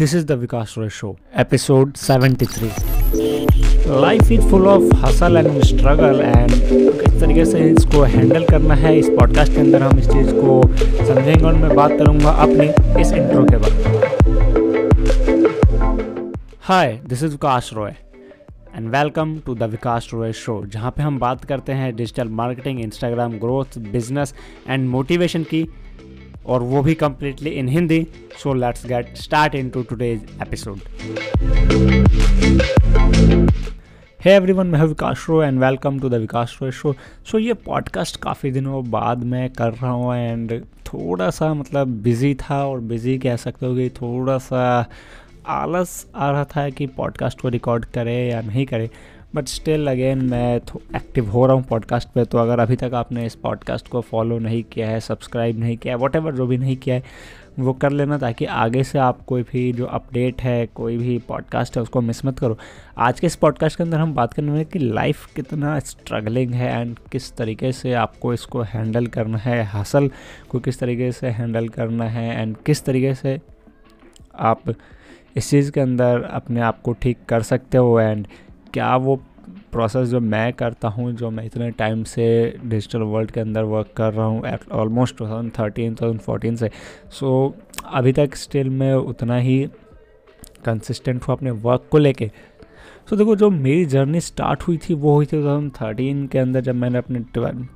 This 0.00 0.14
is 0.14 0.24
the 0.24 0.34
Vikas 0.34 0.78
Roy 0.78 0.88
Show, 0.88 1.08
episode 1.34 1.98
73. 1.98 2.68
Life 4.02 4.30
is 4.32 4.48
full 4.50 4.66
of 4.66 4.94
hustle 4.96 5.36
and 5.36 5.62
struggle 5.64 6.20
and 6.20 6.50
किस 6.52 7.20
तरीके 7.20 7.44
से 7.44 7.60
इसको 7.62 8.02
handle 8.04 8.44
करना 8.44 8.74
है 8.76 8.96
इस 8.98 9.08
पॉडकास्ट 9.18 9.52
के 9.52 9.60
अंदर 9.60 9.82
हम 9.82 9.98
इस 9.98 10.06
चीज़ 10.06 10.30
को 10.34 10.60
समझेंगे 11.06 11.44
और 11.44 11.54
मैं 11.54 11.74
बात 11.76 11.90
करूँगा 11.90 12.30
अपनी 12.44 12.68
इस 13.00 13.12
इंट्रो 13.12 13.44
के 13.44 13.56
बाद 13.56 13.74
hi 16.62 17.00
this 17.06 17.22
is 17.22 17.30
Vikas 17.30 17.70
Roy 17.74 17.94
and 18.74 18.88
welcome 18.88 19.38
to 19.46 19.54
the 19.54 19.70
Vikas 19.70 20.08
Roy 20.14 20.32
show 20.36 20.62
जहाँ 20.68 20.90
पे 20.90 21.02
हम 21.02 21.18
बात 21.18 21.44
करते 21.44 21.72
हैं 21.72 21.94
digital 21.96 22.28
marketing 22.40 22.80
Instagram 22.80 23.38
growth 23.38 23.78
business 23.90 24.34
and 24.68 24.88
motivation 24.88 25.42
की 25.44 25.66
और 26.46 26.62
वो 26.62 26.82
भी 26.82 26.94
completely 26.94 27.50
in 27.50 27.68
Hindi 27.68 28.06
so 28.42 28.54
let's 28.54 28.86
get 28.86 29.16
start 29.16 29.54
into 29.70 29.82
today's 29.82 30.20
episode 30.42 30.78
hey 34.24 34.32
everyone 34.32 34.66
मैं 34.66 34.82
Vikas 34.82 35.26
Roy 35.28 35.42
and 35.42 35.60
welcome 35.60 36.00
to 36.00 36.08
the 36.08 36.14
Vikas 36.14 36.58
Roy 36.62 36.70
show 36.70 36.94
so 37.30 37.38
ये 37.38 37.54
पॉडकास्ट 37.54 38.16
काफ़ी 38.16 38.50
दिनों 38.50 38.90
बाद 38.90 39.24
मैं 39.24 39.50
कर 39.50 39.72
रहा 39.72 39.90
हूँ 39.90 40.16
एंड 40.16 40.62
थोड़ा 40.62 41.30
सा 41.30 41.54
मतलब 41.54 41.88
बिज़ी 41.88 42.34
था 42.34 42.66
और 42.66 42.80
बिज़ी 42.80 43.18
कह 43.18 43.36
सकते 43.36 43.66
हो 43.66 43.74
कि 43.74 43.88
थोड़ा 43.90 44.38
सा 44.38 44.90
आलस 45.46 46.06
आ 46.16 46.30
रहा 46.30 46.44
था 46.44 46.70
कि 46.70 46.86
पॉडकास्ट 46.86 47.40
को 47.40 47.48
रिकॉर्ड 47.48 47.84
करे 47.84 48.28
या 48.28 48.40
नहीं 48.40 48.66
करे. 48.66 48.90
बट 49.34 49.46
स्टिल 49.46 49.88
अगेन 49.88 50.18
मैं 50.18 50.56
एक्टिव 50.96 51.30
हो 51.30 51.46
रहा 51.46 51.56
हूँ 51.56 51.64
पॉडकास्ट 51.64 52.08
पे 52.08 52.24
तो 52.24 52.38
अगर 52.38 52.58
अभी 52.58 52.76
तक 52.76 52.90
आपने 52.94 53.26
इस 53.26 53.34
पॉडकास्ट 53.34 53.88
को 53.88 54.00
फॉलो 54.00 54.38
नहीं 54.38 54.62
किया 54.62 54.88
है 54.88 55.00
सब्सक्राइब 55.00 55.58
नहीं 55.58 55.76
किया 55.76 55.94
है 55.94 56.00
वट 56.00 56.16
जो 56.16 56.46
भी 56.46 56.58
नहीं 56.58 56.76
किया 56.76 56.96
है, 56.96 57.02
वो 57.58 57.72
कर 57.72 57.90
लेना 57.90 58.18
ताकि 58.18 58.44
आगे 58.44 58.84
से 58.84 58.98
आप 58.98 59.22
कोई 59.22 59.42
भी 59.42 59.72
जो 59.72 59.86
अपडेट 59.86 60.42
है, 60.42 60.66
कोई 60.66 60.96
भी 60.96 61.18
पॉडकास्ट 61.18 61.76
है, 61.76 61.82
उसको 61.82 62.00
मिस 62.00 62.24
मत 62.24 62.38
करो। 62.38 62.58
आज 62.98 63.20
के 63.20 63.26
इस 63.26 63.36
पॉडकास्ट 63.36 63.76
के 63.76 63.82
अंदर 63.82 63.98
हम 63.98 64.14
बात 64.14 64.32
करने 64.32 64.50
में 64.50 64.64
कि 64.66 64.78
लाइफ 64.78 65.26
कितना 65.26 65.78
स्ट्रगलिंग 65.78 66.50
है 66.50 66.80
एंड 66.80 66.96
किस 67.12 67.36
तरीके 67.36 67.72
से 67.72 67.92
आपको 67.92 68.34
इसको 68.34 68.62
हैंडल 68.62 69.06
करना 69.06 69.38
है 69.38 69.64
हासिल 69.64 70.10
को 70.48 70.58
किस 70.58 70.78
तरीके 70.78 71.12
से 71.12 71.26
हैंडल 71.26 71.68
करना 71.68 72.04
है 72.04 72.42
एंड 72.42 72.56
किस 72.56 72.84
तरीके 72.84 73.14
से 73.14 73.40
आप 74.38 74.62
इस 75.36 75.50
चीज़ 75.50 75.70
के 75.70 75.80
अंदर 75.80 76.22
अपने 76.22 76.60
आप 76.60 76.82
को 76.82 76.92
ठीक 76.92 77.18
कर 77.28 77.42
सकते 77.42 77.78
हो 77.78 78.00
एंड 78.00 78.26
क्या 78.74 78.96
वो 78.96 79.16
प्रोसेस 79.72 80.08
जो 80.08 80.20
मैं 80.20 80.52
करता 80.52 80.88
हूँ 80.88 81.12
जो 81.12 81.30
मैं 81.30 81.44
इतने 81.44 81.70
टाइम 81.70 82.02
से 82.04 82.26
डिजिटल 82.64 83.02
वर्ल्ड 83.02 83.30
के 83.30 83.40
अंदर 83.40 83.62
वर्क 83.62 83.92
कर 83.96 84.12
रहा 84.12 84.26
हूँ 84.26 84.42
almost 84.72 85.16
two 85.16 85.26
thousand 85.26 85.52
thirteen 85.58 85.94
two 85.94 86.02
thousand 86.02 86.20
fourteen 86.20 86.56
से 86.56 86.70
सो। 87.10 87.54
So, 87.54 87.84
अभी 87.94 88.12
तक 88.12 88.34
स्टिल 88.34 88.70
मैं 88.70 88.94
उतना 88.94 89.36
ही 89.36 89.68
कंसिस्टेंट 90.64 91.22
हूँ 91.22 91.36
अपने 91.36 91.50
वर्क 91.50 91.88
को 91.90 91.98
लेके। 91.98 92.30
सो 93.10 93.16
देखो, 93.16 93.34
जो 93.36 93.48
मेरी 93.50 93.84
जर्नी 93.84 94.20
स्टार्ट 94.20 94.62
हुई 94.62 94.76
थी, 94.78 94.94
वो 94.94 95.14
हुई 95.14 95.26
थी 95.26 95.40
टू 95.42 96.28
के 96.28 96.38
अंदर, 96.38 96.60
जब 96.60 96.74
मैंने 96.74 96.98
अपनी 96.98 97.18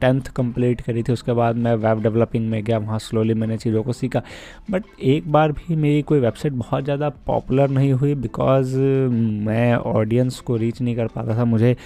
टेंथ 0.00 0.28
कंप्लीट 0.36 0.80
करी 0.80 1.02
थी। 1.02 1.12
उसके 1.12 1.32
बाद 1.32 1.56
मैं 1.56 1.74
वेब 1.74 2.02
डेवलपिंग 2.02 2.48
में 2.50 2.62
गया, 2.64 2.78
वहाँ 2.78 2.98
स्लोली 2.98 3.34
मैंने 3.34 3.56
चीज़ों 3.58 3.82
को 3.82 3.92
सीखा। 3.92 4.22
बट 4.70 4.84
एक 5.02 5.30
बार 5.32 5.52
भी 5.52 5.76
मेरी 5.76 6.02
कोई 6.02 6.20
वेबसाइट 6.20 6.52
बहुत 6.52 6.84
ज़्यादा 6.84 7.08
पॉपुलर 7.26 7.68
नहीं 7.68 7.92
हुई, 7.92 8.14
बिकॉज़ 8.14 8.76
मैं 8.76 9.74
ऑडियंस 9.74 10.40
को 10.40 10.56
रीच 10.56 10.80
नहीं 10.82 10.96
कर 10.96 11.06
पाता 11.06 11.36
था। 11.38 11.44
मुझे 11.44 11.76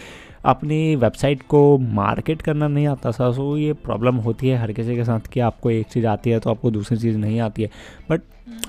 अपनी 0.44 0.96
वेबसाइट 0.96 1.42
को 1.42 1.78
मार्केट 1.78 2.42
करना 2.42 2.68
नहीं 2.68 2.86
आता 2.86 3.10
था 3.10 3.30
सो 3.32 3.56
ये 3.56 3.72
प्रॉब्लम 3.72 4.16
होती 4.16 4.48
है 4.48 4.58
हर 4.58 4.72
किसी 4.72 4.96
के 4.96 5.04
साथ 5.04 5.28
कि 5.32 5.40
आपको 5.40 5.70
एक 5.70 5.86
चीज़ 5.86 6.06
आती 6.06 6.30
है 6.30 6.38
तो 6.40 6.50
आपको 6.50 6.70
दूसरी 6.70 6.98
चीज़ 6.98 7.16
नहीं 7.18 7.40
आती 7.40 7.62
है। 7.62 7.70
बट 8.10 8.20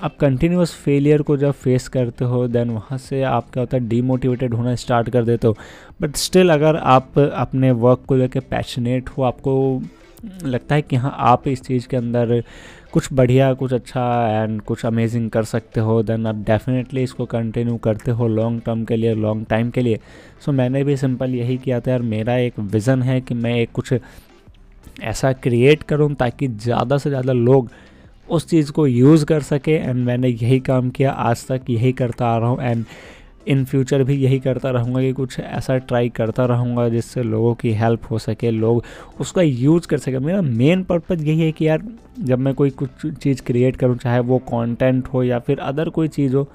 आप 0.02 0.16
कंटिन्यूस 0.16 0.74
फेलियर 0.74 1.22
को 1.22 1.36
जब 1.36 1.52
फेस 1.52 1.88
करते 1.88 2.24
हो 2.24 2.46
देन 2.48 2.70
वहाँ 2.70 2.98
से 2.98 3.22
आप 3.22 3.50
क्या 3.52 3.62
होता 3.62 3.76
है 3.76 3.88
डीमोटिवेटेड 3.88 4.54
होना 4.54 4.74
स्टार्ट 4.74 5.10
कर 5.10 5.24
देते 5.24 5.46
हो। 5.46 5.56
बट 6.02 6.16
स्टिल 6.16 6.50
अगर 6.50 6.76
आप 6.76 7.18
अपने 7.18 7.70
वर्क 7.70 8.04
को 8.08 8.16
लेकर 8.16 8.40
पैशनेट 8.40 9.08
हो 9.08 9.22
आपको 9.22 9.82
लगता 10.44 10.74
है 10.74 10.82
कि 10.82 10.96
हाँ 10.96 11.14
आप 11.18 11.46
इस 11.48 11.62
चीज़ 11.62 11.86
के 11.88 11.96
अंदर 11.96 12.42
कुछ 12.92 13.08
बढ़िया 13.12 13.52
कुछ 13.54 13.72
अच्छा 13.72 14.02
एंड 14.32 14.60
कुछ 14.62 14.84
अमेजिंग 14.86 15.30
कर 15.30 15.44
सकते 15.44 15.80
हो 15.80 16.02
देन 16.02 16.26
आप 16.26 16.36
डेफिनेटली 16.46 17.02
इसको 17.02 17.26
कंटिन्यू 17.26 17.76
करते 17.78 18.10
हो 18.10 18.28
लॉन्ग 18.28 18.62
टर्म 18.66 18.84
के 18.84 18.96
लिए 18.96 19.14
लॉन्ग 19.14 19.46
टाइम 19.50 19.70
के 19.70 19.80
लिए। 19.80 19.96
सो 19.96 20.50
so, 20.50 20.56
मैंने 20.56 20.82
भी 20.84 20.96
सिंपल 20.96 21.34
यही 21.34 21.56
किया 21.58 21.80
था 21.80 21.90
यार 21.90 22.02
मेरा 22.02 22.36
एक 22.36 22.58
विज़न 22.58 23.02
है 23.02 23.20
कि 23.20 23.34
मैं 23.34 23.54
एक 23.54 23.72
कुछ 23.72 23.92
ऐसा 25.02 25.32
क्रिएट 25.34 25.82
करूँ 25.82 26.14
ताकि 26.14 26.48
ज़्यादा 26.48 26.98
से 26.98 27.10
ज़्यादा 27.10 27.32
लोग 27.32 27.70
उस 28.28 28.48
चीज़ 28.48 28.72
को 28.72 28.86
यूज़ 28.86 29.24
कर 29.24 29.40
सके। 29.42 29.72
एंड 29.72 30.04
मैंने 30.06 30.28
यही 30.28 30.58
काम 30.60 30.90
किया 30.90 31.10
आज 31.10 31.46
तक 31.46 31.70
यही 31.70 31.92
करता 31.92 32.26
आ 32.26 32.36
रहा 32.38 32.48
हूँ। 32.48 32.62
एंड 32.62 32.84
इन 33.48 33.64
फ्यूचर 33.64 34.02
भी 34.04 34.14
यही 34.14 34.38
करता 34.38 34.70
रहूँगा 34.70 35.00
कि 35.00 35.12
कुछ 35.12 35.40
ऐसा 35.40 35.78
ट्राई 35.78 36.08
करता 36.08 36.44
रहूँगा 36.44 36.88
जिससे 36.88 37.22
लोगों 37.22 37.54
की 37.54 37.72
हेल्प 37.72 38.00
हो 38.10 38.18
सके, 38.18 38.50
लोग 38.50 38.84
उसका 39.20 39.42
यूज़ 39.42 39.88
कर 39.88 39.98
सके। 39.98 40.18
मेरा 40.18 40.42
मेन 40.42 40.84
पर्पज़ 40.84 41.24
यही 41.24 41.40
है 41.40 41.52
कि 41.52 41.68
यार, 41.68 41.82
जब 42.20 42.38
मैं 42.38 42.54
कोई 42.54 42.70
कुछ 42.70 43.06
चीज़ 43.06 43.42
क्रिएट 43.42 43.76
करूँ, 43.76 43.96
चाहे 43.96 44.20
वो 44.20 44.38
कंटेंट 44.38 45.08
हो 45.08 45.22
या 45.22 45.38
फिर 45.38 45.58
अदर 45.58 45.88
कोई 45.88 46.08
चीज़ 46.08 46.36
हो, 46.36 46.48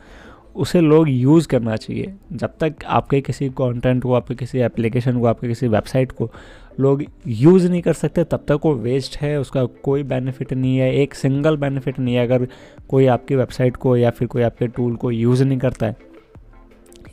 उसे 0.55 0.81
लोग 0.81 1.09
यूज़ 1.09 1.47
करना 1.47 1.75
चाहिए। 1.75 2.13
जब 2.33 2.53
तक 2.59 2.75
आपके 2.87 3.21
किसी 3.21 3.49
कंटेंट 3.49 4.03
को, 4.03 4.13
आपके 4.13 4.35
किसी 4.35 4.59
एप्लीकेशन 4.59 5.19
को, 5.19 5.25
आपके 5.25 5.47
किसी 5.47 5.67
वेबसाइट 5.67 6.11
को 6.11 6.31
लोग 6.79 7.03
यूज़ 7.27 7.67
नहीं 7.67 7.81
कर 7.81 7.93
सकते, 7.93 8.23
तब 8.23 8.45
तक 8.47 8.59
वो 8.65 8.73
वेस्ट 8.73 9.17
है, 9.17 9.39
उसका 9.39 9.65
कोई 9.65 10.03
बेनिफिट 10.03 10.53
नहीं 10.53 10.77
है, 10.77 10.95
एक 10.95 11.13
सिंगल 11.13 11.57
बेनिफिट 11.57 11.99
नहीं 11.99 12.15
है। 12.15 12.27
अगर 12.27 12.47
कोई 12.89 13.05
आपकी 13.05 13.35
वेबसाइट 13.35 13.77
को 13.77 13.97
या 13.97 14.09
फिर 14.09 14.27
कोई 14.27 14.41
आपके 14.41 14.67
टूल 14.67 14.95
को 14.95 15.11
यूज़ 15.11 15.43
नहीं 15.43 15.59
करता 15.59 15.85
है 15.85 16.14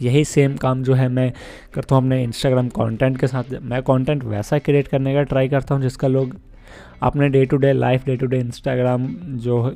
यही 0.02 0.24
सेम 0.24 0.56
काम 0.56 0.82
जो 0.82 0.94
है 0.94 1.08
मैं 1.08 1.32
करता 1.74 1.94
हूँ 1.94 2.02
अपने 2.02 2.22
इंस्टाग्राम 2.22 2.68
कंटेंट 2.68 3.18
के 3.20 3.26
साथ। 3.26 3.44
मैं 3.62 3.82
कंटेंट 3.82 4.24
वैसा 4.24 4.58
क्रिएट 4.58 4.88
करने 4.88 5.14
का 5.14 5.22
ट्राई 5.22 5.48
करता 5.48 5.74
हूँ 5.74 5.82
जिसका 5.82 6.08
लोग 6.08 6.36
अपने 7.03 7.28
day 7.28 7.44
to 7.47 7.56
day 7.56 7.72
life 7.72 8.05
day 8.06 8.16
to 8.16 8.27
day 8.27 8.38
Instagram 8.38 9.06
जो 9.38 9.75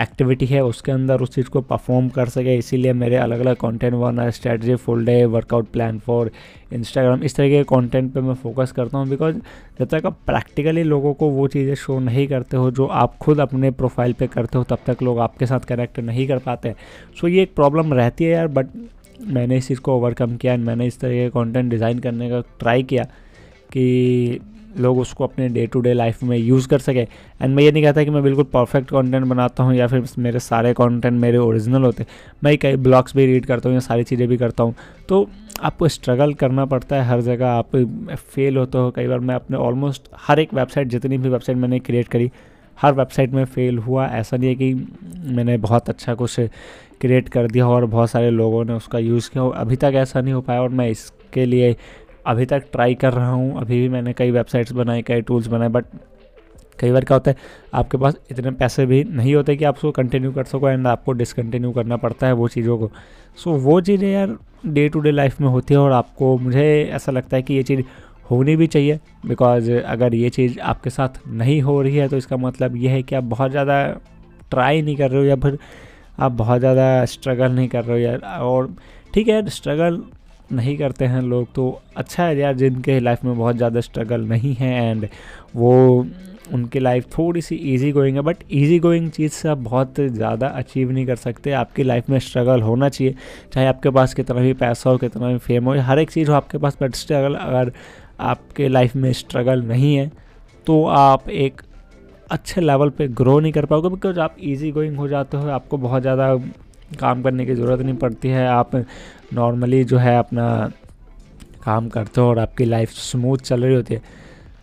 एक्टिविटी 0.00 0.46
है, 0.46 0.62
उसके 0.64 0.92
अंदर 0.92 1.20
उस 1.20 1.34
चीज़ 1.34 1.48
को 1.50 1.60
परफॉर्म 1.62 2.08
कर 2.08 2.28
सके। 2.28 2.56
इसीलिए 2.56 2.92
मेरे 2.92 3.16
अलग 3.16 3.40
अलग 3.40 3.56
कंटेंट 3.56 3.94
बना 3.94 4.28
strategy 4.30 4.74
full 4.76 5.04
day 5.04 5.24
workout 5.26 5.68
plan 5.72 5.98
for 5.98 6.30
Instagram 6.72 7.22
इस 7.24 7.36
तरीके 7.36 7.56
के 7.56 7.64
कंटेंट 7.64 8.12
पे 8.14 8.20
मैं 8.20 8.34
फोकस 8.34 8.72
करता 8.72 8.98
हूँ। 8.98 9.08
बिकॉज़ 9.08 9.36
जब 9.78 9.88
तक 9.88 10.06
आप 10.06 10.18
प्रैक्टिकली 10.26 10.82
लोगों 10.82 11.12
को 11.14 11.28
वो 11.30 11.46
चीज़ें 11.48 11.74
शो 11.76 11.98
नहीं 12.00 12.26
करते 12.28 12.56
हो, 12.56 12.70
जो 12.70 12.86
आप 12.86 13.16
खुद 13.18 13.40
अपने 13.40 13.70
प्रोफ़ाइल 13.72 14.12
पे 14.12 14.26
करते 14.26 14.58
हो, 14.58 14.64
तब 14.64 14.78
तक 14.86 15.02
लोग 15.02 15.18
आपके 15.18 15.46
साथ 15.46 15.60
कनेक्ट 15.68 15.98
नहीं 16.00 16.26
कर 16.28 16.38
पाते। 16.40 16.74
सो 17.20 17.28
ये 17.28 17.42
एक 17.42 17.54
प्रॉब्लम 17.54 17.94
रहती 17.94 18.24
है 18.24 18.30
यार 18.30 18.48
बट 18.48 18.66
मैंने 19.28 19.56
इस 19.56 19.68
चीज़ 19.68 19.80
को 19.80 19.96
ओवरकम 19.96 20.36
किया 20.36 20.52
एंड 20.52 20.64
मैंने 20.64 20.86
इस 20.86 21.00
तरह 21.00 21.12
के 21.12 21.28
कॉन्टेंट 21.30 21.70
डिज़ाइन 21.70 21.98
करने 21.98 22.28
का 22.30 22.40
ट्राई 22.58 22.82
किया 22.82 23.04
कि 23.72 24.40
लोग 24.80 24.98
उसको 24.98 25.24
अपने 25.24 25.48
डे 25.48 25.66
टू 25.66 25.80
डे 25.80 25.92
लाइफ 25.92 26.22
में 26.22 26.36
यूज़ 26.36 26.68
कर 26.68 26.78
सके। 26.78 27.00
एंड 27.42 27.54
मैं 27.54 27.62
ये 27.62 27.72
नहीं 27.72 27.82
कहता 27.82 28.04
कि 28.04 28.10
मैं 28.10 28.22
बिल्कुल 28.22 28.44
परफेक्ट 28.44 28.90
कंटेंट 28.90 29.26
बनाता 29.26 29.62
हूँ 29.62 29.74
या 29.74 29.86
फिर 29.86 30.04
मेरे 30.18 30.38
सारे 30.40 30.72
कंटेंट 30.74 31.20
मेरे 31.20 31.38
ओरिजिनल 31.38 31.82
होते। 31.82 32.06
मैं 32.44 32.56
कई 32.58 32.76
ब्लॉग्स 32.78 33.16
भी 33.16 33.26
रीड 33.26 33.46
करता 33.46 33.68
हूँ 33.68 33.76
या 33.76 33.80
सारी 33.80 34.04
चीज़ें 34.04 34.26
भी 34.28 34.36
करता 34.36 34.62
हूँ। 34.62 34.74
तो 35.08 35.28
आपको 35.62 35.88
स्ट्रगल 35.88 36.34
करना 36.34 36.64
पड़ता 36.64 36.96
है 36.96 37.04
हर 37.04 37.20
जगह। 37.20 37.48
आप 37.48 37.76
फेल 38.16 38.56
होते 38.56 38.78
हो। 38.78 38.90
कई 38.90 39.06
बार 39.08 39.20
मैं 39.20 39.34
अपने 39.34 39.56
ऑलमोस्ट 39.58 40.08
हर 40.18 40.40
एक 40.40 40.54
वेबसाइट 40.54 40.88
जितनी 40.88 41.18
भी 41.18 41.28
वेबसाइट 41.28 41.58
मैंने 41.58 41.78
क्रिएट 41.80 42.08
करी, 42.08 42.30
हर 42.78 42.92
वेबसाइट 42.94 43.30
में 43.30 43.44
फेल 43.44 43.78
हुआ। 43.78 44.06
ऐसा 44.08 44.36
नहीं 44.36 44.48
है 44.48 44.54
कि 44.54 44.74
मैंने 45.34 45.56
बहुत 45.58 45.88
अच्छा 45.88 46.14
कुछ 46.14 46.38
क्रिएट 47.00 47.28
कर 47.28 47.46
दिया 47.46 47.66
और 47.68 47.84
बहुत 47.86 48.10
सारे 48.10 48.30
लोगों 48.30 48.64
ने 48.64 48.72
उसका 48.72 48.98
यूज़ 48.98 49.30
किया। 49.30 49.44
अभी 49.56 49.76
तक 49.76 49.92
ऐसा 49.96 50.20
नहीं 50.20 50.34
हो 50.34 50.40
पाया 50.40 50.62
और 50.62 50.68
मैं 50.70 50.88
इसके 50.90 51.44
लिए 51.44 51.74
अभी 52.28 52.46
तक 52.46 52.64
ट्राई 52.72 52.94
कर 52.96 53.12
रहा 53.12 53.30
हूँ। 53.30 53.60
अभी 53.60 53.80
भी 53.80 53.88
मैंने 53.88 54.12
कई 54.12 54.30
वेबसाइट्स 54.30 54.72
बनाए 54.72 55.02
कई 55.02 55.20
टूल्स 55.22 55.46
बनाए 55.46 55.68
बट 55.68 55.84
कई 56.78 56.90
बार 56.92 57.04
क्या 57.04 57.16
होता 57.16 57.30
है 57.30 57.36
आपके 57.74 57.98
पास 57.98 58.16
इतने 58.30 58.50
पैसे 58.52 58.86
भी 58.86 59.02
नहीं 59.04 59.34
होते 59.34 59.56
कि 59.56 59.64
आप 59.64 59.76
उसको 59.76 59.90
कंटिन्यू 59.92 60.32
कर 60.32 60.44
सको 60.46 60.68
एंड 60.68 60.86
आपको 60.86 61.12
डिसकंटिन्यू 61.12 61.70
करना 61.72 61.96
पड़ता 61.96 62.26
है 62.26 62.32
वो 62.32 62.48
चीज़ों 62.48 62.78
को। 62.78 62.90
सो 63.38 63.50
so, 63.50 63.58
वो 63.58 63.80
चीज़ें 63.80 64.08
यार 64.10 64.36
डे 64.66 64.88
टू 64.88 65.00
डे 65.00 65.10
लाइफ 65.10 65.40
में 65.40 65.48
होती 65.48 65.74
है 65.74 65.80
और 65.80 65.92
आपको 65.92 66.36
मुझे 66.38 66.66
ऐसा 66.92 67.12
लगता 67.12 67.36
है 67.36 67.42
कि 67.42 67.54
ये 67.54 67.62
चीज़ 67.62 67.80
होनी 68.30 68.54
भी 68.56 68.66
चाहिए 68.66 68.98
बिकॉज़ 69.26 69.70
अगर 69.72 70.14
ये 70.14 70.30
चीज़ 70.30 70.58
आपके 70.60 70.90
साथ 70.90 71.18
नहीं 71.28 71.60
हो 71.62 71.80
रही 71.82 71.96
है 71.96 72.08
तो 72.08 72.16
इसका 72.16 72.36
मतलब 72.36 72.76
ये 72.76 72.88
है 72.88 73.02
कि 73.02 73.14
आप 73.14 73.24
बहुत 73.26 73.50
ज़्यादा 73.50 73.82
ट्राई 74.50 74.82
नहीं 74.82 74.96
कर 74.96 75.10
रहे 75.10 75.20
हो 75.20 75.26
या 75.26 75.36
फिर 75.36 75.58
आप 76.18 76.32
बहुत 76.34 76.58
ज़्यादा 76.60 77.04
स्ट्रगल 77.06 77.52
नहीं 77.52 77.68
कर 77.68 77.84
रहे 77.84 77.96
हो 77.96 78.02
यार। 78.02 78.40
और 78.40 78.74
ठीक 79.14 79.28
है 79.28 79.48
स्ट्रगल 79.50 80.02
नहीं 80.52 80.76
करते 80.78 81.04
हैं 81.04 81.20
लोग 81.22 81.52
तो 81.54 81.80
अच्छा 81.96 82.24
है 82.24 82.36
यार 82.38 82.54
जिनके 82.54 82.98
लाइफ 83.00 83.24
में 83.24 83.36
बहुत 83.36 83.56
ज़्यादा 83.56 83.80
स्ट्रगल 83.80 84.20
नहीं 84.28 84.54
है 84.54 84.72
एंड 84.90 85.06
वो 85.56 86.06
उनकी 86.54 86.78
लाइफ 86.78 87.06
थोड़ी 87.16 87.40
सी 87.42 87.54
इजी 87.74 87.90
गोइंग 87.92 88.16
है 88.16 88.22
बट 88.22 88.36
इजी 88.50 88.78
गोइंग 88.78 89.10
चीज़ 89.10 89.32
से 89.32 89.48
आप 89.48 89.58
बहुत 89.58 90.00
ज़्यादा 90.00 90.46
अचीव 90.48 90.90
नहीं 90.90 91.06
कर 91.06 91.16
सकते। 91.16 91.52
आपकी 91.52 91.82
लाइफ 91.82 92.08
में 92.10 92.18
स्ट्रगल 92.18 92.62
होना 92.62 92.88
चाहिए, 92.88 93.14
चाहे 93.52 93.66
आपके 93.66 93.90
पास 93.90 94.14
कितना 94.14 94.40
भी 94.40 94.52
पैसा 94.54 94.90
हो, 94.90 94.96
कितना 94.98 95.28
भी 95.28 95.38
फेम 95.38 95.64
हो, 95.64 95.74
हर 95.80 95.98
एक 95.98 96.10
चीज़ 96.10 96.30
हो 96.30 96.34
आपके 96.34 96.58
पास 96.58 96.78
बट 96.82 96.94
स्ट्रगल 96.94 97.34
अगर 97.36 97.72
आपके 98.20 98.68
लाइफ 98.68 98.96
में 98.96 99.12
स्ट्रगल 99.12 99.62
नहीं 99.64 99.94
है 99.96 100.10
तो 100.66 100.84
आप 100.86 101.28
एक 101.30 101.60
अच्छे 102.30 102.60
लेवल 102.60 102.90
पे 102.90 103.08
ग्रो 103.10 103.38
नहीं 103.40 103.52
कर 103.52 103.64
पाओगे 103.66 103.88
बिकॉज़ 103.88 104.18
आप 104.20 104.36
इजी 104.40 104.70
गोइंग 104.72 104.96
हो 104.96 105.08
जाते 105.08 105.36
हो, 105.36 105.48
आपको 105.50 105.76
बहुत 105.78 106.02
ज़्यादा 106.02 106.34
काम 106.96 107.22
करने 107.22 107.46
की 107.46 107.54
ज़रूरत 107.54 107.80
नहीं 107.80 107.94
पड़ती 107.94 108.28
है। 108.28 108.46
आप 108.48 108.74
नॉर्मली 109.34 109.84
जो 109.84 109.98
है 109.98 110.16
अपना 110.18 110.48
काम 111.64 111.88
करते 111.88 112.20
हो 112.20 112.26
और 112.26 112.38
आपकी 112.38 112.64
लाइफ 112.64 112.90
स्मूथ 112.90 113.38
चल 113.38 113.64
रही 113.64 113.74
होती 113.74 113.94
है। 113.94 114.02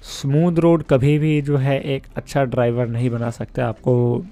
स्मूथ 0.04 0.60
रोड 0.60 0.84
कभी 0.84 1.18
भी 1.20 1.42
जो 1.42 1.58
है 1.58 1.80
एक 1.94 2.04
अच्छा 2.16 2.44
ड्राइवर 2.44 2.88
नहीं 2.88 3.10
बना 3.10 3.30
सकता। 3.30 3.68
आपको 3.68 4.26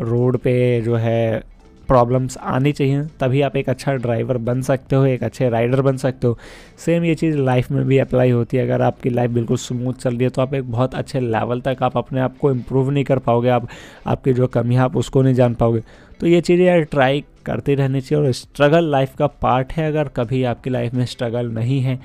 रोड 0.00 0.38
पे 0.38 0.80
जो 0.80 0.96
है 0.96 1.42
प्रॉब्लम्स 1.88 2.36
आनी 2.38 2.72
चाहिए, 2.72 3.02
तभी 3.20 3.40
आप 3.42 3.56
एक 3.56 3.68
अच्छा 3.68 3.92
ड्राइवर 3.94 4.38
बन 4.40 4.60
सकते 4.62 4.96
हो, 4.96 5.04
एक 5.06 5.22
अच्छे 5.24 5.48
राइडर 5.50 5.80
बन 5.82 5.96
सकते 5.96 6.26
हो। 6.26 6.38
सेम 6.78 7.04
ये 7.04 7.14
चीज़ 7.14 7.36
लाइफ 7.38 7.70
में 7.70 7.84
भी 7.84 7.98
अप्लाई 7.98 8.30
होती 8.30 8.56
है, 8.56 8.64
अगर 8.64 8.82
आपकी 8.82 9.10
लाइफ 9.10 9.30
बिल्कुल 9.30 9.56
स्मूथ 9.58 9.94
चल 9.94 10.10
रही 10.10 10.24
है 10.24 10.30
तो 10.30 10.42
आप 10.42 10.54
एक 10.54 10.70
बहुत 10.72 10.94
अच्छे 10.94 11.20
लेवल 11.20 11.60
तक 11.60 11.82
आप 11.82 11.96
अपने 11.98 12.20
आप 12.20 12.36
को 12.38 12.50
इम्प्रूव 12.50 12.90
नहीं 12.90 13.04
कर 13.04 13.18
पाओगे, 13.20 13.48
आप, 13.48 13.68
आपकी 14.06 14.32
जो 14.32 14.46
कमी 14.48 14.74
है, 14.74 14.80
आप 14.80 14.96
उसको 14.96 15.22
नहीं 15.22 15.34
जान 15.34 15.54
पाओगे। 15.54 15.82
तो 16.20 16.26
ये 16.26 16.40
चीज़ें 16.40 16.64
यार 16.66 16.80
ट्राई 16.82 17.24
करते 17.46 17.74
रहनी 17.74 18.00
चाहिए, 18.00 18.24
और 18.24 18.32
स्ट्रगल 18.32 18.90
लाइफ 18.90 19.14
का 19.16 19.26
पार्ट 19.26 19.72
है, 19.72 19.86
अगर 19.88 20.08
कभी 20.16 20.42
आपकी 20.44 20.70
लाइफ 20.70 20.94
में 20.94 21.04
स्ट्रगल 21.06 21.50
नहीं 21.50 21.80
है, 21.80 21.98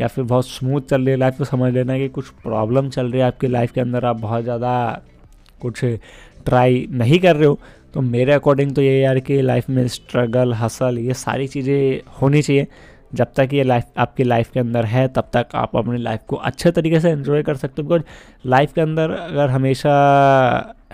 या 0.00 0.06
फिर 0.06 0.24
बहुत 0.24 0.48
स्मूथ 0.48 0.80
चल 0.80 1.00
रही 1.00 1.10
है 1.10 1.16
लाइफ 1.16 1.38
तो 1.38 1.44
समझ 1.44 1.72
लेना 1.74 1.98
कि 1.98 2.08
कुछ 2.08 2.28
प्रॉब्लम 2.42 2.88
चल 2.88 3.06
रही 3.06 3.20
है 3.20 3.26
आपकी 3.26 3.46
लाइफ 3.46 3.72
के 3.72 3.80
अंदर, 3.80 4.04
आप 4.04 4.20
बहुत 4.20 4.42
ज़्यादा 4.42 5.02
कुछ 5.60 5.84
ट्राई 6.44 6.86
नहीं 6.90 7.18
कर 7.20 7.36
रहे 7.36 7.46
हो 7.46 7.58
तो 7.94 8.00
मेरे 8.00 8.32
अकॉर्डिंग 8.32 8.74
तो 8.74 8.82
ये 8.82 8.98
यार 9.00 9.18
कि 9.20 9.40
लाइफ 9.42 9.68
में 9.70 9.86
स्ट्रगल 9.88 10.52
हसल 10.54 10.98
ये 10.98 11.14
सारी 11.16 11.46
चीज़ें 11.48 12.00
होनी 12.22 12.42
चाहिए। 12.42 12.66
जब 13.14 13.32
तक 13.36 13.48
ये 13.52 13.62
लाइफ 13.64 13.84
आपकी 13.98 14.24
लाइफ 14.24 14.50
के 14.50 14.60
अंदर 14.60 14.84
है, 14.84 15.06
तब 15.08 15.30
तक 15.34 15.46
आप 15.54 15.76
अपनी 15.76 15.98
लाइफ 15.98 16.20
को 16.28 16.36
अच्छे 16.36 16.70
तरीके 16.70 17.00
से 17.00 17.10
एंजॉय 17.10 17.42
कर 17.42 17.56
सकते 17.56 17.82
हो। 17.82 17.88
बिकॉज़ 17.88 18.02
लाइफ 18.48 18.72
के 18.72 18.80
अंदर 18.80 19.10
अगर 19.10 19.48
हमेशा 19.50 19.94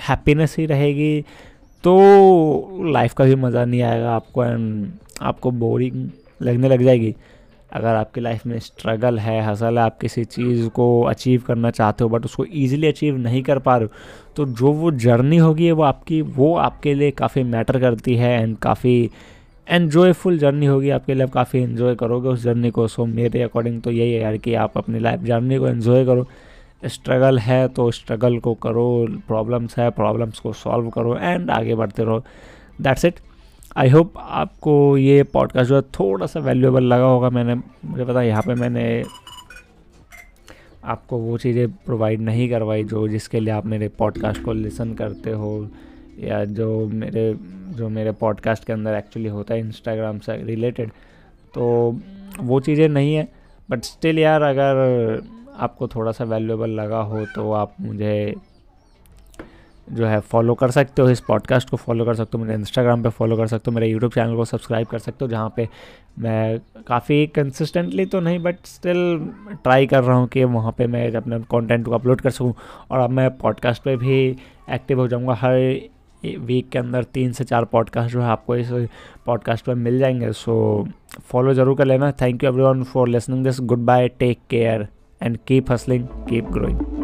हैप्पीनेस 0.09 0.57
ही 0.59 0.67
रहेगी 0.67 1.21
तो 1.85 2.83
लाइफ 2.93 3.13
का 3.15 3.25
भी 3.25 3.35
मज़ा 3.37 3.65
नहीं 3.65 3.83
आएगा 3.83 4.15
आपको 4.15 4.45
एंड 4.45 4.91
आपको 5.23 5.51
बोरिंग 5.53 6.09
लगने 6.43 6.69
लग 6.69 6.83
जाएगी। 6.85 7.15
अगर 7.71 7.95
आपकी 7.95 8.21
लाइफ 8.21 8.47
में 8.47 8.59
स्ट्रगल 8.59 9.19
है 9.19 9.41
हसल 9.43 9.79
है, 9.79 9.85
आप 9.85 9.99
किसी 9.99 10.25
चीज़ 10.25 10.69
को 10.69 11.03
अचीव 11.05 11.43
करना 11.47 11.71
चाहते 11.71 12.05
हो 12.05 12.11
बट 12.11 12.25
उसको 12.25 12.45
ईजिली 12.55 12.87
अचीव 12.87 13.17
नहीं 13.19 13.43
कर 13.43 13.59
पा 13.59 13.77
रहे 13.77 13.85
हो 13.85 14.35
तो 14.37 14.47
जो 14.47 14.73
वो 14.73 14.91
जर्नी 14.93 15.37
होगी, 15.37 15.71
वो 15.71 15.83
आपकी, 15.83 16.21
वो 16.23 16.55
आपके 16.57 16.95
लिए 16.95 17.11
काफ़ी 17.13 17.43
मैटर 17.45 17.81
करती 17.81 18.17
है 18.17 18.33
एंड 18.43 18.57
काफ़ी 18.59 19.11
एन्जॉयफुल 19.67 20.39
जर्नी 20.39 20.67
होगी, 20.67 20.91
आपके 20.91 21.15
लिए 21.15 21.23
आप 21.23 21.31
काफ़ी 21.33 21.63
इन्जॉय 21.63 21.95
करोगे 21.95 22.29
उस 22.29 22.43
जर्नी 22.43 22.71
को। 22.71 22.87
सो 22.89 23.05
मेरे 23.07 23.43
अकॉर्डिंग 23.43 23.81
तो 23.83 23.91
यही 23.91 24.13
है 24.13 24.21
यार 24.21 24.37
कि 24.37 24.55
आप 24.55 24.79
अपनी 24.79 24.99
लाइफ 24.99 25.21
जर्नी 25.23 25.59
को 25.59 25.69
इन्जॉय 25.69 26.05
करो। 26.07 26.27
स्ट्रगल 26.85 27.39
है 27.39 27.67
तो 27.69 27.91
स्ट्रगल 27.91 28.39
को 28.39 28.55
करो 28.55 29.07
प्रॉब्लम्स 29.29 29.79
है 29.79 29.89
प्रॉब्लम्स 29.91 30.39
को 30.39 30.53
सॉल्व 30.55 30.91
करो 30.91 31.17
एंड 31.17 31.51
आगे 31.51 31.75
बढ़ते 31.75 32.05
रहो। 32.05 32.25
दैट्स 32.81 33.05
इट 33.05 33.21
आई 33.77 33.91
होप 33.91 34.13
आपको 34.19 34.97
ये 34.97 35.23
पॉडकास्ट 35.23 35.69
जो 35.69 35.77
है 35.77 35.83
थोड़ा 35.83 36.27
सा 36.27 36.41
वैल्यूएबल 36.41 36.83
लगा 36.83 37.05
होगा। 37.05 37.31
मैंने, 37.31 37.55
मुझे 37.85 38.05
पता 38.05 38.21
है 38.21 38.29
यहाँ 38.29 38.43
पे 38.43 38.55
मैंने 38.55 39.05
आपको 40.85 41.19
वो 41.19 41.39
चीज़ें 41.39 41.73
प्रोवाइड 41.73 42.21
नहीं 42.21 42.51
करवाई 42.51 42.85
जो 42.85 43.09
जिसके 43.09 43.41
लिए 43.41 43.55
आप 43.55 43.67
मेरे 43.67 43.89
पॉडकास्ट 43.89 44.43
को 44.43 44.53
लिसन 44.53 44.95
करते 44.95 45.31
हो 45.31 45.69
या 46.21 46.45
जो 46.45 46.87
मेरे 46.87 47.37
जो 47.69 47.89
मेरे 47.89 48.13
पॉडकास्ट 48.13 48.65
के 48.65 48.73
अंदर 48.73 48.95
एक्चुअली 48.95 49.29
होता 49.29 49.55
है 49.55 49.61
इंस्टाग्राम 49.61 50.19
से 50.19 50.45
रिलेटेड 50.45 50.91
तो 51.55 51.97
वो 52.41 52.61
चीज़ें 52.61 52.89
नहीं 52.89 53.15
है 53.15 53.29
बट 53.71 53.83
स्टिल 53.83 54.19
यार 54.19 54.43
अगर 54.43 54.75
आपको 55.59 55.89
थोड़ा 55.89 56.13
सा 56.13 56.25
वैल्यूएबल 56.25 56.71
लगा 56.71 56.99
हो 56.99 57.27
तो 57.35 57.53
आप 57.53 57.75
मुझे 57.81 58.35
जो 59.93 60.07
है 60.07 60.19
फॉलो 60.21 60.55
कर 60.55 60.71
सकते 60.71 61.03
हो 61.03 61.11
इस 61.11 61.21
पॉडकास्ट 61.21 61.71
को 61.71 61.77
फॉलो 61.77 62.05
कर 62.05 62.15
सकते 62.15 62.39
हो, 62.39 62.45
मेरे 62.45 62.59
इंस्टाग्राम 62.59 63.03
पे 63.03 63.09
फॉलो 63.09 63.37
कर 63.37 63.47
सकते 63.47 63.71
हो, 63.71 63.75
मेरे 63.75 63.89
यूट्यूब 63.89 64.13
चैनल 64.13 64.37
को 64.37 64.45
सब्सक्राइब 64.45 64.87
कर 64.87 64.99
सकते 64.99 65.25
हो, 65.25 65.29
जहाँ 65.31 65.53
पे 65.57 65.69
मैं 66.19 66.59
काफ़ी 66.89 67.27
कंसिस्टेंटली 67.27 68.07
तो 68.07 68.21
नहीं 68.21 68.39
बट 68.39 68.57
स्टिल 68.65 69.19
ट्राई 69.63 69.87
कर 69.87 70.03
रहा 70.05 70.17
हूँ 70.17 70.29
कि 70.29 70.45
वहाँ 70.45 70.73
पे 70.79 70.87
मैं 70.87 71.11
अपने 71.13 71.39
कंटेंट 71.51 71.85
को 71.87 71.93
अपलोड 71.93 72.21
कर 72.21 72.31
सकूँ। 72.31 72.55
और 72.91 73.01
अब 73.01 73.11
मैं 73.11 73.31
पॉडकास्ट 73.39 73.83
पे 73.83 73.97
भी 73.97 74.19
एक्टिव 74.71 75.01
हो 75.01 75.09
जाऊँगा। 75.09 75.35
हर 75.35 75.59
वीक 76.39 76.69
के 76.69 76.79
अंदर 76.79 77.05
तीन 77.05 77.33
से 77.33 77.45
चार 77.45 77.65
पॉडकास्ट 77.65 78.13
जो 78.13 78.21
है 78.21 78.27
आपको 78.27 78.57
इस 78.57 78.71
पॉडकास्ट 79.27 79.65
पर 79.65 79.75
मिल 79.75 79.99
जाएँगे। 79.99 80.33
सो 80.33 80.87
फॉलो 81.31 81.55
ज़रूर 81.55 81.77
कर 81.77 81.85
लेना। 81.85 82.13
Thank 82.13 82.45
you 82.45 82.51
every 82.51 82.83
for 82.83 83.09
listening 83.09 83.45
this 83.45 83.61
good 83.61 83.85
bye 83.85 84.09
take 84.09 84.39
care 84.51 84.89
and 85.23 85.39
keep 85.47 85.73
hustling 85.73 86.07
keep 86.29 86.51
growing 86.51 86.96